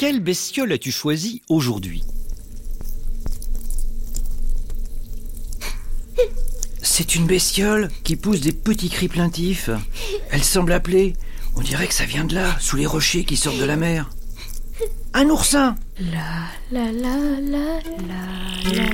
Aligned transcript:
Quelle 0.00 0.20
bestiole 0.20 0.72
as-tu 0.72 0.90
choisi 0.90 1.42
aujourd'hui 1.50 2.02
C'est 6.80 7.16
une 7.16 7.26
bestiole 7.26 7.90
qui 8.02 8.16
pousse 8.16 8.40
des 8.40 8.52
petits 8.52 8.88
cris 8.88 9.08
plaintifs. 9.08 9.68
Elle 10.30 10.42
semble 10.42 10.72
appeler. 10.72 11.12
On 11.54 11.60
dirait 11.60 11.86
que 11.86 11.92
ça 11.92 12.06
vient 12.06 12.24
de 12.24 12.34
là, 12.34 12.56
sous 12.60 12.76
les 12.76 12.86
rochers 12.86 13.26
qui 13.26 13.36
sortent 13.36 13.58
de 13.58 13.64
la 13.66 13.76
mer. 13.76 14.08
Un 15.12 15.28
oursin 15.28 15.76
La 15.98 16.46
la 16.72 16.90
la 16.92 17.18
la 17.38 17.80
la 18.08 18.24
la 18.72 18.86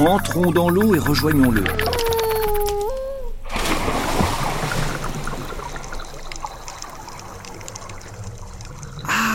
la. 0.00 0.10
Entrons 0.10 0.50
dans 0.50 0.70
l'eau 0.70 0.94
et 0.94 0.98
rejoignons-le. 0.98 1.64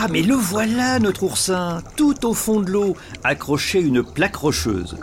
Ah, 0.04 0.08
mais 0.10 0.22
le 0.22 0.34
voilà, 0.34 0.98
notre 0.98 1.22
oursin, 1.22 1.80
tout 1.94 2.26
au 2.26 2.34
fond 2.34 2.58
de 2.58 2.72
l'eau, 2.72 2.96
accroché 3.22 3.78
à 3.78 3.82
une 3.82 4.02
plaque 4.02 4.34
rocheuse. 4.34 4.96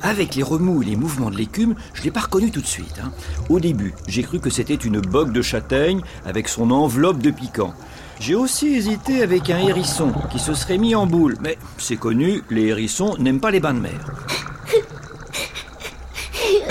Avec 0.00 0.34
les 0.34 0.42
remous 0.42 0.80
et 0.80 0.86
les 0.86 0.96
mouvements 0.96 1.30
de 1.30 1.36
l'écume, 1.36 1.74
je 1.92 2.02
l'ai 2.02 2.10
pas 2.10 2.20
reconnu 2.20 2.50
tout 2.50 2.62
de 2.62 2.66
suite. 2.66 3.02
hein. 3.04 3.12
Au 3.50 3.60
début, 3.60 3.92
j'ai 4.08 4.22
cru 4.22 4.40
que 4.40 4.48
c'était 4.48 4.72
une 4.74 4.98
bogue 4.98 5.30
de 5.30 5.42
châtaigne 5.42 6.00
avec 6.24 6.48
son 6.48 6.70
enveloppe 6.70 7.18
de 7.18 7.30
piquant. 7.30 7.74
J'ai 8.18 8.34
aussi 8.34 8.68
hésité 8.68 9.22
avec 9.22 9.50
un 9.50 9.58
hérisson 9.58 10.10
qui 10.30 10.38
se 10.38 10.54
serait 10.54 10.78
mis 10.78 10.94
en 10.94 11.06
boule, 11.06 11.36
mais 11.42 11.58
c'est 11.76 11.96
connu, 11.98 12.42
les 12.48 12.68
hérissons 12.68 13.14
n'aiment 13.18 13.40
pas 13.40 13.50
les 13.50 13.60
bains 13.60 13.74
de 13.74 13.80
mer. 13.80 14.10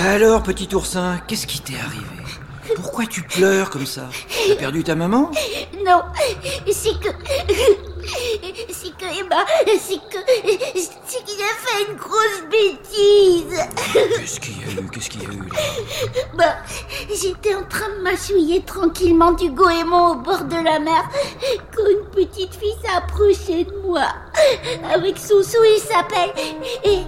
Alors, 0.00 0.42
petit 0.42 0.74
oursin, 0.74 1.20
qu'est-ce 1.28 1.46
qui 1.46 1.60
t'est 1.60 1.78
arrivé? 1.78 2.04
Pourquoi 2.74 3.06
tu 3.06 3.22
pleures 3.22 3.70
comme 3.70 3.86
ça? 3.86 4.08
T'as 4.48 4.56
perdu 4.56 4.82
ta 4.84 4.94
maman? 4.94 5.30
Non, 5.84 6.02
c'est 6.70 6.98
que. 7.00 7.85
C'est 8.70 8.96
que 8.96 9.20
Emma. 9.20 9.44
C'est 9.78 9.96
que. 9.96 10.18
C'est 11.06 11.24
qu'il 11.24 11.42
a 11.42 11.54
fait 11.58 11.90
une 11.90 11.96
grosse 11.96 12.42
bêtise. 12.50 13.60
Qu'est-ce 14.18 14.40
qu'il 14.40 14.58
y 14.58 14.64
a 14.64 14.80
eu? 14.80 14.88
Qu'est-ce 14.92 15.10
qu'il 15.10 15.22
y 15.22 15.26
a 15.26 15.28
eu 15.30 15.38
là? 15.38 15.54
Bah, 16.36 16.56
j'étais 17.08 17.54
en 17.54 17.64
train 17.64 17.88
de 17.96 18.02
m'assouiller 18.02 18.62
tranquillement 18.62 19.32
du 19.32 19.50
goémon 19.50 20.12
au 20.12 20.14
bord 20.16 20.44
de 20.44 20.56
la 20.56 20.78
mer 20.78 21.08
quand 21.74 21.86
une 21.90 22.06
petite 22.10 22.54
fille 22.54 22.74
s'est 22.82 22.96
approchée 22.96 23.64
de 23.64 23.74
moi 23.86 24.06
avec 24.92 25.18
son 25.18 25.42
sou 25.42 25.62
et 25.64 25.78
sa 25.78 26.02
pelle. 26.04 26.32
Et 26.84 26.98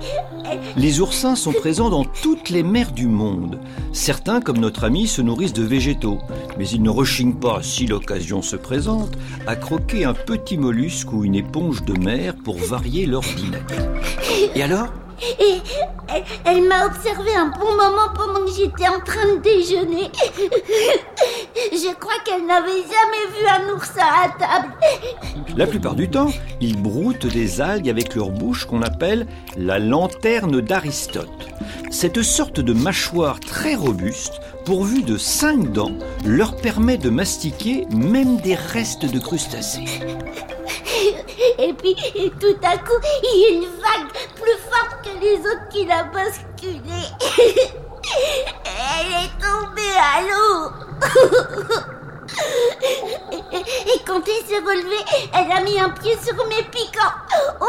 elle, 0.50 0.60
Les 0.76 1.00
oursins 1.00 1.36
sont 1.36 1.52
présents 1.52 1.90
dans 1.90 2.04
toutes 2.04 2.48
les 2.50 2.62
mers 2.62 2.92
du 2.92 3.06
monde. 3.06 3.58
Certains, 3.92 4.40
comme 4.40 4.58
notre 4.58 4.84
ami, 4.84 5.06
se 5.06 5.22
nourrissent 5.22 5.52
de 5.52 5.62
végétaux, 5.62 6.18
mais 6.58 6.68
ils 6.68 6.82
ne 6.82 6.90
rechignent 6.90 7.38
pas, 7.38 7.62
si 7.62 7.86
l'occasion 7.86 8.42
se 8.42 8.56
présente, 8.56 9.12
à 9.46 9.56
croquer 9.56 10.04
un 10.04 10.14
petit 10.14 10.56
mollusque 10.56 10.87
ou 11.12 11.24
une 11.24 11.34
éponge 11.34 11.82
de 11.82 11.98
mer 11.98 12.34
pour 12.44 12.56
varier 12.56 13.06
leur 13.06 13.20
dîner. 13.20 13.58
Et 14.54 14.62
alors? 14.62 14.88
Et 15.40 15.58
elle, 16.08 16.22
elle 16.44 16.62
m'a 16.68 16.86
observé 16.86 17.34
un 17.34 17.48
bon 17.48 17.72
moment 17.72 18.08
pendant 18.14 18.46
que 18.46 18.52
j'étais 18.52 18.88
en 18.88 19.00
train 19.00 19.34
de 19.34 19.40
déjeuner. 19.42 20.10
Je 21.72 21.94
crois 21.94 22.14
qu'elle 22.24 22.46
n'avait 22.46 22.82
jamais 22.82 23.26
vu 23.36 23.46
un 23.48 23.74
oursin 23.74 24.06
à 24.24 24.28
table. 24.38 24.72
La 25.56 25.66
plupart 25.66 25.96
du 25.96 26.08
temps, 26.08 26.30
ils 26.60 26.80
broutent 26.80 27.26
des 27.26 27.60
algues 27.60 27.90
avec 27.90 28.14
leur 28.14 28.30
bouche 28.30 28.64
qu'on 28.64 28.82
appelle 28.82 29.26
la 29.56 29.78
lanterne 29.78 30.60
d'Aristote. 30.60 31.48
Cette 31.90 32.22
sorte 32.22 32.60
de 32.60 32.72
mâchoire 32.72 33.40
très 33.40 33.74
robuste, 33.74 34.40
pourvue 34.64 35.02
de 35.02 35.16
cinq 35.16 35.72
dents, 35.72 35.92
leur 36.24 36.56
permet 36.56 36.96
de 36.96 37.10
mastiquer 37.10 37.86
même 37.90 38.36
des 38.38 38.54
restes 38.54 39.04
de 39.04 39.18
crustacés. 39.18 39.84
Et 41.58 41.72
puis, 41.72 41.96
tout 42.40 42.56
à 42.62 42.78
coup, 42.78 43.00
il 43.24 43.40
y 43.40 43.44
a 43.44 43.48
une 43.56 43.64
vague 43.64 44.12
plus 44.36 44.58
forte 44.70 45.02
que 45.02 45.10
les 45.20 45.38
autres 45.40 45.68
qui 45.70 45.84
l'a 45.86 46.04
basculée. 46.04 47.08
Elle 48.64 49.12
est 49.12 49.34
tombée 49.40 49.96
à 49.98 50.22
l'eau. 50.22 50.70
Et, 53.52 54.00
quand 54.06 54.20
elle 54.26 54.46
s'est 54.46 54.58
relevée, 54.58 55.04
elle 55.32 55.50
a 55.50 55.62
mis 55.62 55.78
un 55.80 55.90
pied 55.90 56.12
sur 56.22 56.36
mes 56.46 56.62
piquants. 56.64 57.14
Oh 57.60 57.64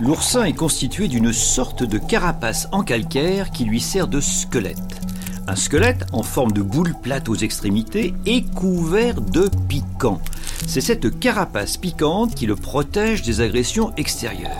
L'oursin 0.00 0.44
est 0.44 0.54
constitué 0.54 1.08
d'une 1.08 1.32
sorte 1.32 1.82
de 1.82 1.98
carapace 1.98 2.66
en 2.72 2.82
calcaire 2.82 3.50
qui 3.50 3.64
lui 3.64 3.80
sert 3.80 4.08
de 4.08 4.20
squelette. 4.20 5.00
Un 5.46 5.56
squelette 5.56 6.06
en 6.12 6.22
forme 6.22 6.52
de 6.52 6.62
boule 6.62 6.94
plate 7.02 7.28
aux 7.28 7.34
extrémités 7.34 8.14
et 8.26 8.44
couvert 8.44 9.20
de 9.20 9.48
piquants. 9.68 10.20
C'est 10.66 10.80
cette 10.80 11.18
carapace 11.18 11.76
piquante 11.76 12.34
qui 12.34 12.46
le 12.46 12.56
protège 12.56 13.22
des 13.22 13.40
agressions 13.40 13.92
extérieures. 13.96 14.50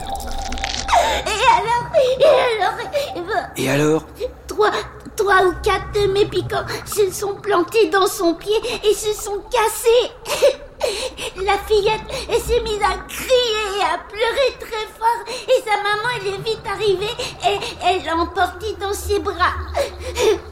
Et 1.25 1.29
alors 1.29 1.91
Et 2.19 2.25
alors 2.25 2.73
eh 3.15 3.21
ben, 3.21 3.49
Et 3.57 3.69
alors 3.69 4.05
Trois, 4.47 4.71
trois 5.15 5.45
ou 5.45 5.53
quatre 5.63 5.91
de 5.93 6.11
mes 6.11 6.25
piquants 6.25 6.65
se 6.85 7.11
sont 7.11 7.35
plantés 7.35 7.89
dans 7.89 8.07
son 8.07 8.33
pied 8.33 8.55
et 8.83 8.93
se 8.93 9.13
sont 9.13 9.41
cassés. 9.51 10.57
La 11.45 11.57
fillette, 11.67 12.01
elle 12.29 12.39
s'est 12.39 12.61
mise 12.61 12.81
à 12.81 12.97
crier 13.07 13.79
et 13.79 13.83
à 13.83 13.97
pleurer 14.07 14.55
très 14.59 14.87
fort 14.97 15.25
et 15.27 15.61
sa 15.63 15.75
maman, 15.77 16.09
elle 16.19 16.27
est 16.27 16.43
vite 16.43 16.65
arrivée 16.65 17.15
et 17.45 17.59
elle 17.85 18.05
l'a 18.05 18.15
emportée 18.15 18.75
dans 18.79 18.93
ses 18.93 19.19
bras. 19.19 19.53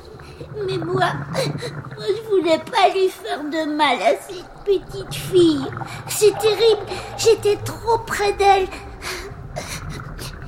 Mais 0.67 0.77
moi, 0.77 0.95
moi, 0.95 2.05
je 2.07 2.29
voulais 2.29 2.59
pas 2.59 2.89
lui 2.93 3.09
faire 3.09 3.43
de 3.43 3.75
mal 3.75 3.97
à 4.01 4.15
cette 4.19 4.45
petite 4.65 5.13
fille. 5.13 5.65
C'est 6.07 6.37
terrible, 6.39 6.85
j'étais 7.17 7.57
trop 7.57 7.97
près 7.99 8.33
d'elle. 8.33 8.67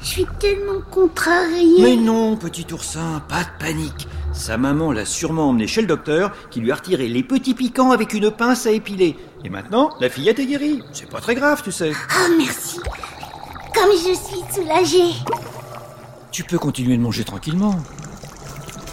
Je 0.02 0.06
suis 0.06 0.28
tellement 0.40 0.82
contrariée. 0.92 1.82
Mais 1.82 1.96
non, 1.96 2.36
petit 2.36 2.66
oursin, 2.74 3.22
pas 3.30 3.44
de 3.44 3.50
panique. 3.60 4.08
Sa 4.34 4.58
maman 4.58 4.92
l'a 4.92 5.06
sûrement 5.06 5.50
emmené 5.50 5.68
chez 5.68 5.82
le 5.82 5.88
docteur 5.88 6.32
qui 6.50 6.62
lui 6.62 6.72
a 6.72 6.76
retiré 6.76 7.08
les 7.08 7.24
petits 7.24 7.54
piquants 7.54 7.92
avec 7.92 8.14
une 8.14 8.32
pince 8.32 8.66
à 8.66 8.72
épiler. 8.72 9.18
Et 9.44 9.50
maintenant, 9.50 9.92
la 10.00 10.10
fillette 10.10 10.40
est 10.40 10.46
guérie. 10.46 10.82
C'est 10.94 11.10
pas 11.10 11.22
très 11.22 11.36
grave, 11.36 11.62
tu 11.64 11.72
sais. 11.72 11.92
Oh, 11.94 12.32
merci. 12.38 12.80
Comme 13.74 13.92
je 13.92 14.14
suis 14.14 14.44
soulagée. 14.54 15.14
Tu 16.32 16.44
peux 16.44 16.58
continuer 16.58 16.98
de 16.98 17.02
manger 17.02 17.24
tranquillement. 17.24 17.76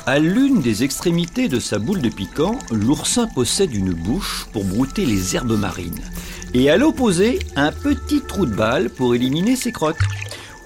À 0.08 0.20
l'une 0.20 0.60
des 0.60 0.84
extrémités 0.84 1.48
de 1.48 1.58
sa 1.58 1.80
boule 1.80 2.00
de 2.00 2.08
piquant, 2.08 2.60
l'oursin 2.70 3.26
possède 3.26 3.74
une 3.74 3.92
bouche 3.92 4.46
pour 4.52 4.64
brouter 4.64 5.04
les 5.04 5.34
herbes 5.34 5.58
marines. 5.58 6.00
Et 6.54 6.70
à 6.70 6.76
l'opposé, 6.76 7.40
un 7.56 7.72
petit 7.72 8.20
trou 8.20 8.46
de 8.46 8.54
balle 8.54 8.88
pour 8.88 9.16
éliminer 9.16 9.56
ses 9.56 9.72
crottes. 9.72 9.98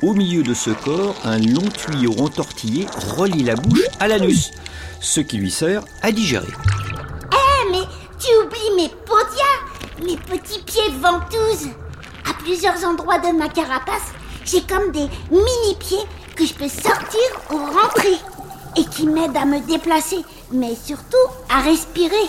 Au 0.03 0.13
milieu 0.13 0.43
de 0.43 0.53
ce 0.53 0.69
corps, 0.69 1.17
un 1.25 1.39
long 1.39 1.67
tuyau 1.71 2.13
entortillé 2.19 2.85
relie 3.17 3.43
la 3.43 3.55
bouche 3.55 3.87
à 3.99 4.09
l'anus, 4.09 4.51
ce 5.01 5.21
qui 5.21 5.39
lui 5.39 5.51
sert 5.51 5.85
à 6.03 6.13
digérer. 6.13 6.53
Eh, 7.33 7.71
mais 7.73 7.87
tu 8.19 8.29
oublies 8.45 8.77
mes 8.77 8.91
podias, 9.07 10.05
mes 10.05 10.19
petits 10.19 10.61
pieds 10.67 10.93
ventouses. 11.01 11.71
À 12.29 12.35
plusieurs 12.43 12.85
endroits 12.85 13.19
de 13.19 13.35
ma 13.35 13.49
carapace, 13.49 14.13
j'ai 14.45 14.61
comme 14.61 14.93
des 14.93 15.09
mini-pieds 15.31 16.05
que 16.37 16.45
je 16.45 16.53
peux 16.53 16.69
sortir 16.69 17.21
ou 17.51 17.57
rentrer 17.57 18.19
et 18.77 18.85
qui 18.85 19.07
m'aident 19.07 19.37
à 19.37 19.45
me 19.45 19.61
déplacer, 19.61 20.25
mais 20.53 20.75
surtout 20.75 21.17
à 21.49 21.61
respirer. 21.61 22.29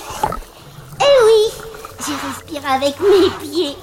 Eh 1.00 1.25
oui, 1.25 1.63
je 2.00 2.28
respire 2.28 2.72
avec 2.72 2.96
mes 3.00 3.29
pieds. 3.41 3.75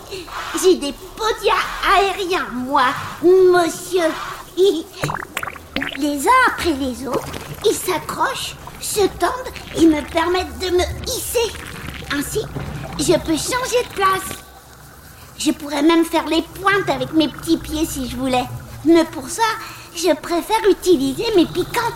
J'ai 0.62 0.76
des 0.76 0.94
podias 1.16 1.54
aériens, 1.96 2.46
moi, 2.52 2.84
monsieur. 3.22 4.08
Les 5.98 6.26
uns 6.26 6.42
après 6.48 6.72
les 6.72 7.06
autres, 7.06 7.26
ils 7.64 7.74
s'accrochent, 7.74 8.54
se 8.80 9.00
tendent 9.18 9.52
et 9.76 9.86
me 9.86 10.00
permettent 10.12 10.58
de 10.58 10.70
me 10.70 11.06
hisser. 11.06 11.52
Ainsi, 12.12 12.40
je 12.98 13.12
peux 13.18 13.36
changer 13.36 13.82
de 13.88 13.94
place. 13.94 14.38
Je 15.38 15.52
pourrais 15.52 15.82
même 15.82 16.04
faire 16.04 16.26
les 16.26 16.42
pointes 16.42 16.88
avec 16.88 17.12
mes 17.12 17.28
petits 17.28 17.56
pieds 17.58 17.86
si 17.86 18.08
je 18.08 18.16
voulais. 18.16 18.44
Mais 18.84 19.04
pour 19.04 19.28
ça, 19.28 19.42
je 19.94 20.12
préfère 20.14 20.68
utiliser 20.70 21.26
mes 21.36 21.46
piquants. 21.46 21.92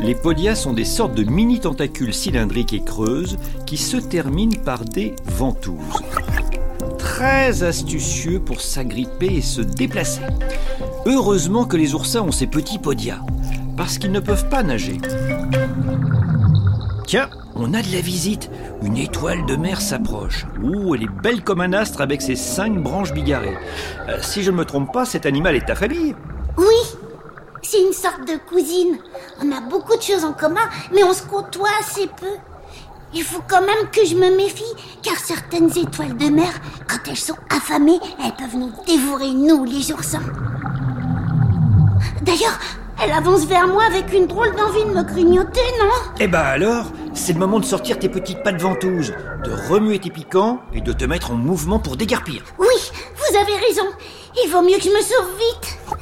Les 0.00 0.14
podias 0.14 0.54
sont 0.54 0.72
des 0.72 0.84
sortes 0.84 1.14
de 1.14 1.24
mini 1.24 1.60
tentacules 1.60 2.14
cylindriques 2.14 2.72
et 2.72 2.82
creuses 2.82 3.38
qui 3.66 3.76
se 3.76 3.96
terminent 3.96 4.58
par 4.64 4.84
des 4.84 5.14
ventouses. 5.24 6.02
Très 6.98 7.62
astucieux 7.62 8.40
pour 8.40 8.60
s'agripper 8.60 9.26
et 9.26 9.42
se 9.42 9.62
déplacer. 9.62 10.22
Heureusement 11.06 11.64
que 11.64 11.76
les 11.76 11.94
oursins 11.94 12.22
ont 12.22 12.32
ces 12.32 12.46
petits 12.46 12.78
podias, 12.78 13.20
parce 13.76 13.98
qu'ils 13.98 14.12
ne 14.12 14.20
peuvent 14.20 14.48
pas 14.48 14.62
nager. 14.62 14.98
Tiens, 17.06 17.30
on 17.54 17.72
a 17.72 17.82
de 17.82 17.92
la 17.92 18.00
visite. 18.00 18.50
Une 18.82 18.98
étoile 18.98 19.46
de 19.46 19.56
mer 19.56 19.80
s'approche. 19.80 20.46
Ouh, 20.62 20.94
elle 20.94 21.04
est 21.04 21.22
belle 21.22 21.42
comme 21.42 21.60
un 21.60 21.72
astre 21.72 22.00
avec 22.00 22.20
ses 22.20 22.36
cinq 22.36 22.82
branches 22.82 23.12
bigarrées. 23.12 23.56
Euh, 24.08 24.18
si 24.20 24.42
je 24.42 24.50
ne 24.50 24.56
me 24.56 24.64
trompe 24.64 24.92
pas, 24.92 25.04
cet 25.04 25.24
animal 25.24 25.56
est 25.56 25.66
ta 25.66 25.74
famille. 25.74 26.14
Oui, 26.58 26.95
c'est 27.76 27.82
une 27.82 27.92
sorte 27.92 28.26
de 28.26 28.36
cousine. 28.48 28.98
On 29.42 29.52
a 29.52 29.60
beaucoup 29.60 29.96
de 29.96 30.02
choses 30.02 30.24
en 30.24 30.32
commun, 30.32 30.68
mais 30.92 31.04
on 31.04 31.12
se 31.12 31.22
côtoie 31.22 31.68
assez 31.80 32.06
peu. 32.06 32.26
Il 33.14 33.22
faut 33.22 33.42
quand 33.48 33.60
même 33.60 33.90
que 33.92 34.04
je 34.04 34.14
me 34.14 34.36
méfie, 34.36 34.64
car 35.02 35.16
certaines 35.16 35.70
étoiles 35.76 36.16
de 36.16 36.28
mer, 36.28 36.52
quand 36.88 37.08
elles 37.08 37.16
sont 37.16 37.36
affamées, 37.50 37.98
elles 38.24 38.34
peuvent 38.34 38.56
nous 38.56 38.72
dévorer, 38.86 39.30
nous, 39.30 39.64
les 39.64 39.92
oursins. 39.92 40.22
D'ailleurs, 42.22 42.58
elle 43.02 43.12
avance 43.12 43.44
vers 43.44 43.68
moi 43.68 43.84
avec 43.84 44.12
une 44.12 44.26
drôle 44.26 44.54
d'envie 44.56 44.84
de 44.84 44.90
me 44.90 45.02
grignoter, 45.02 45.60
non? 45.78 46.12
Eh 46.18 46.28
ben 46.28 46.40
alors, 46.40 46.86
c'est 47.14 47.34
le 47.34 47.38
moment 47.38 47.60
de 47.60 47.64
sortir 47.64 47.98
tes 47.98 48.08
petites 48.08 48.42
pattes 48.42 48.60
ventouses, 48.60 49.12
de 49.44 49.52
remuer 49.68 49.98
tes 49.98 50.10
piquants 50.10 50.60
et 50.72 50.80
de 50.80 50.92
te 50.92 51.04
mettre 51.04 51.30
en 51.30 51.34
mouvement 51.34 51.78
pour 51.78 51.96
dégarpir. 51.96 52.42
Oui, 52.58 52.66
vous 53.16 53.36
avez 53.36 53.54
raison. 53.66 53.86
Il 54.44 54.50
vaut 54.50 54.62
mieux 54.62 54.76
que 54.76 54.82
je 54.82 54.90
me 54.90 55.00
sauve 55.00 55.30
vite. 55.38 55.95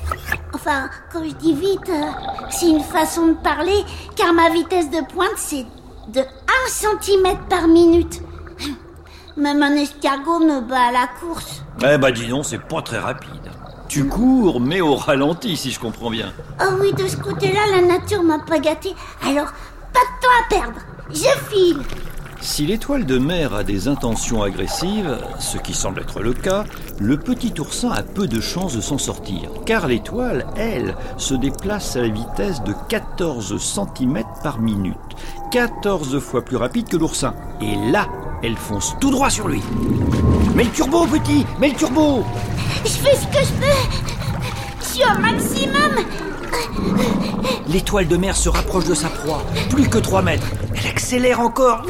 Enfin, 0.66 0.88
quand 1.12 1.22
je 1.22 1.34
dis 1.34 1.52
vite, 1.52 1.90
euh, 1.90 2.06
c'est 2.48 2.70
une 2.70 2.80
façon 2.80 3.26
de 3.26 3.34
parler, 3.34 3.84
car 4.16 4.32
ma 4.32 4.48
vitesse 4.48 4.88
de 4.88 5.04
pointe, 5.12 5.36
c'est 5.36 5.66
de 6.08 6.20
1 6.20 6.24
cm 6.68 7.36
par 7.50 7.68
minute. 7.68 8.22
Même 9.36 9.62
un 9.62 9.74
escargot 9.74 10.38
me 10.38 10.62
bat 10.62 10.86
à 10.88 10.92
la 10.92 11.06
course. 11.20 11.62
Eh 11.86 11.98
ben 11.98 12.10
dis 12.12 12.28
donc, 12.28 12.46
c'est 12.46 12.62
pas 12.62 12.80
très 12.80 12.98
rapide. 12.98 13.50
Tu 13.88 14.08
cours, 14.08 14.58
mais 14.58 14.80
au 14.80 14.94
ralenti, 14.94 15.54
si 15.58 15.70
je 15.70 15.78
comprends 15.78 16.08
bien. 16.08 16.32
Oh 16.62 16.76
oui, 16.80 16.94
de 16.94 17.08
ce 17.08 17.18
côté-là, 17.18 17.60
la 17.70 17.82
nature 17.82 18.22
m'a 18.22 18.38
pas 18.38 18.58
gâté. 18.58 18.94
Alors, 19.22 19.52
pas 19.92 20.00
de 20.00 20.22
temps 20.22 20.32
à 20.40 20.48
perdre. 20.48 20.80
Je 21.10 21.54
file. 21.54 21.82
Si 22.40 22.66
l'étoile 22.66 23.06
de 23.06 23.18
mer 23.18 23.54
a 23.54 23.64
des 23.64 23.88
intentions 23.88 24.42
agressives, 24.42 25.18
ce 25.38 25.56
qui 25.58 25.74
semble 25.74 26.00
être 26.00 26.20
le 26.20 26.32
cas, 26.32 26.64
le 27.00 27.16
petit 27.18 27.52
oursin 27.58 27.90
a 27.90 28.02
peu 28.02 28.26
de 28.26 28.40
chances 28.40 28.76
de 28.76 28.80
s'en 28.80 28.98
sortir, 28.98 29.50
car 29.64 29.86
l'étoile, 29.86 30.46
elle, 30.56 30.94
se 31.16 31.34
déplace 31.34 31.96
à 31.96 32.02
la 32.02 32.08
vitesse 32.08 32.62
de 32.62 32.74
14 32.88 33.58
cm 33.58 34.22
par 34.42 34.60
minute, 34.60 34.96
14 35.50 36.18
fois 36.18 36.44
plus 36.44 36.56
rapide 36.56 36.88
que 36.88 36.96
l'oursin. 36.96 37.34
Et 37.60 37.76
là, 37.90 38.08
elle 38.42 38.56
fonce 38.56 38.94
tout 39.00 39.10
droit 39.10 39.30
sur 39.30 39.48
lui. 39.48 39.62
Mets 40.54 40.64
le 40.64 40.70
turbo, 40.70 41.06
petit 41.06 41.46
Mets 41.58 41.70
le 41.70 41.74
turbo 41.74 42.24
Je 42.84 42.90
fais 42.90 43.16
ce 43.16 43.26
que 43.26 43.44
je 43.44 43.52
peux. 43.54 43.96
Je 44.80 44.84
suis 44.84 45.04
au 45.04 45.20
maximum. 45.20 46.04
L'étoile 47.68 48.06
de 48.06 48.16
mer 48.16 48.36
se 48.36 48.48
rapproche 48.48 48.84
de 48.84 48.94
sa 48.94 49.08
proie. 49.08 49.42
Plus 49.70 49.88
que 49.88 49.98
3 49.98 50.22
mètres. 50.22 50.46
Elle 50.76 50.86
accélère 50.86 51.40
encore. 51.40 51.82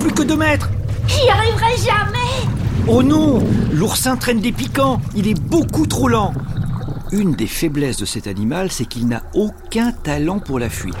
Plus 0.00 0.12
que 0.12 0.22
2 0.22 0.36
mètres. 0.36 0.70
J'y 1.06 1.28
arriverai 1.28 1.76
jamais. 1.76 2.48
Oh 2.86 3.02
non 3.02 3.42
L'oursin 3.72 4.16
traîne 4.16 4.40
des 4.40 4.52
piquants. 4.52 5.00
Il 5.14 5.28
est 5.28 5.38
beaucoup 5.38 5.86
trop 5.86 6.08
lent. 6.08 6.32
Une 7.12 7.32
des 7.32 7.46
faiblesses 7.46 7.98
de 7.98 8.04
cet 8.04 8.26
animal, 8.26 8.70
c'est 8.70 8.84
qu'il 8.86 9.06
n'a 9.06 9.22
aucun 9.34 9.92
talent 9.92 10.40
pour 10.40 10.58
la 10.58 10.68
fuite. 10.68 10.96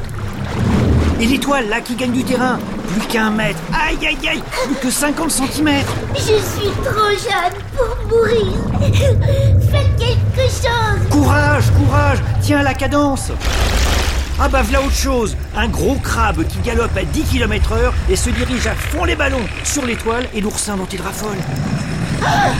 Et 1.20 1.26
l'étoile, 1.26 1.68
là, 1.68 1.80
qui 1.80 1.94
gagne 1.94 2.12
du 2.12 2.24
terrain 2.24 2.58
Plus 2.88 3.06
qu'un 3.06 3.30
mètre 3.30 3.58
Aïe, 3.72 3.98
aïe, 4.06 4.28
aïe 4.28 4.42
Plus 4.66 4.74
que 4.76 4.90
50 4.90 5.30
cm 5.30 5.70
Je 6.14 6.20
suis 6.20 6.70
trop 6.82 7.10
jeune 7.10 7.60
pour 7.76 8.08
mourir. 8.08 8.52
Faites 9.70 9.96
quelque 9.96 10.50
chose. 10.50 11.08
Courage, 11.10 11.64
courage 11.78 12.18
Tiens 12.42 12.62
la 12.62 12.74
cadence 12.74 13.30
Ah 14.38 14.48
bah 14.48 14.62
voilà 14.62 14.80
autre 14.84 14.94
chose 14.96 15.36
Un 15.56 15.68
gros 15.68 15.94
crabe 15.96 16.44
qui 16.48 16.58
galope 16.58 16.96
à 16.96 17.04
10 17.04 17.22
km 17.24 17.72
heure 17.72 17.94
et 18.08 18.16
se 18.16 18.30
dirige 18.30 18.66
à 18.66 18.74
fond 18.74 19.04
les 19.04 19.14
ballons 19.14 19.46
sur 19.62 19.84
l'étoile 19.86 20.28
et 20.34 20.40
l'oursin 20.40 20.76
dont 20.76 20.86
il 20.92 21.00
raffole. 21.00 21.36
Non 22.20 22.54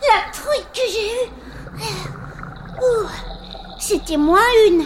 La 0.00 0.32
trouille 0.32 0.64
que 0.72 0.80
j'ai 0.90 1.06
eue. 1.06 1.30
Ouh, 2.80 3.08
C'était 3.78 4.16
moins 4.16 4.38
une. 4.68 4.84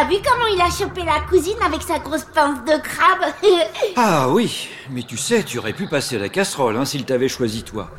T'as 0.00 0.06
vu 0.06 0.16
comment 0.24 0.46
il 0.46 0.58
a 0.62 0.70
chopé 0.70 1.02
la 1.04 1.20
cousine 1.28 1.58
avec 1.62 1.82
sa 1.82 1.98
grosse 1.98 2.24
pince 2.24 2.64
de 2.64 2.80
crabe 2.80 3.34
Ah 3.96 4.30
oui, 4.30 4.70
mais 4.88 5.02
tu 5.02 5.18
sais, 5.18 5.42
tu 5.42 5.58
aurais 5.58 5.74
pu 5.74 5.88
passer 5.88 6.16
à 6.16 6.20
la 6.20 6.30
casserole 6.30 6.78
hein, 6.78 6.86
s'il 6.86 7.04
t'avait 7.04 7.28
choisi 7.28 7.64
toi. 7.64 7.90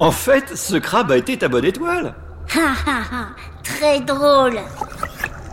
En 0.00 0.12
fait, 0.12 0.56
ce 0.56 0.76
crabe 0.76 1.10
a 1.10 1.18
été 1.18 1.36
ta 1.36 1.48
bonne 1.48 1.66
étoile. 1.66 2.14
Ha, 2.54 2.60
ha, 2.86 3.00
ha, 3.12 3.26
Très 3.62 4.00
drôle. 4.00 4.58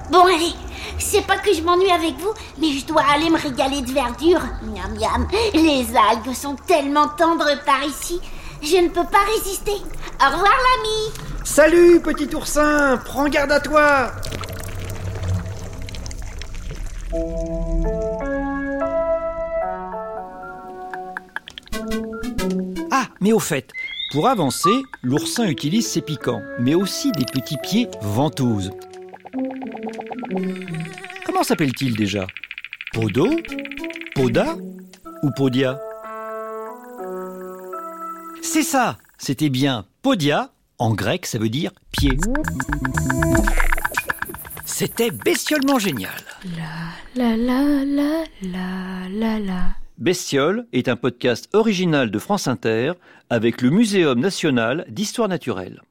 Bon 0.10 0.24
allez, 0.24 0.54
c'est 1.00 1.28
pas 1.28 1.36
que 1.36 1.54
je 1.54 1.62
m'ennuie 1.62 1.92
avec 1.92 2.16
vous, 2.16 2.34
mais 2.62 2.72
je 2.72 2.86
dois 2.86 3.04
aller 3.14 3.30
me 3.30 3.38
régaler 3.38 3.82
de 3.82 3.92
verdure. 3.92 4.40
Miam 4.62 4.98
miam, 4.98 5.28
les 5.54 5.86
algues 5.98 6.34
sont 6.34 6.56
tellement 6.66 7.10
tendres 7.10 7.62
par 7.66 7.84
ici, 7.84 8.22
je 8.62 8.78
ne 8.78 8.88
peux 8.88 9.04
pas 9.04 9.26
résister. 9.36 9.76
Au 10.22 10.32
revoir 10.32 10.46
l'ami. 10.46 11.28
Salut, 11.44 12.00
petit 12.00 12.34
oursin 12.34 12.98
Prends 13.04 13.28
garde 13.28 13.52
à 13.52 13.60
toi 13.60 14.14
Ah, 22.92 23.08
mais 23.22 23.34
au 23.34 23.40
fait, 23.40 23.72
pour 24.12 24.28
avancer, 24.28 24.70
l'oursin 25.02 25.46
utilise 25.48 25.88
ses 25.88 26.02
piquants, 26.02 26.42
mais 26.60 26.76
aussi 26.76 27.12
des 27.12 27.26
petits 27.26 27.58
pieds 27.64 27.88
ventouses. 28.02 28.72
Comment 31.26 31.44
s'appelle-t-il 31.44 31.96
déjà? 31.96 32.28
Podo? 32.94 33.30
Poda? 34.16 34.56
Ou 35.24 35.32
Podia? 35.32 35.80
C'est 38.42 38.64
ça 38.64 38.98
C'était 39.18 39.50
bien 39.50 39.86
Podia. 40.02 40.52
En 40.78 40.94
grec, 40.94 41.26
ça 41.26 41.38
veut 41.38 41.50
dire 41.50 41.72
pied. 41.92 42.18
C'était 44.66 45.12
bestiolement 45.12 45.78
génial. 45.78 46.12
La 47.16 47.36
la 47.36 47.36
la 47.38 48.24
la 48.42 49.10
la 49.10 49.40
la. 49.40 49.64
Bestiole 49.98 50.66
est 50.74 50.88
un 50.88 50.96
podcast 50.96 51.50
original 51.54 52.10
de 52.12 52.20
France 52.20 52.48
Inter 52.48 52.94
avec 53.30 53.62
le 53.62 53.70
Muséum 53.70 54.20
national 54.20 54.86
d'histoire 54.90 55.28
naturelle. 55.28 55.82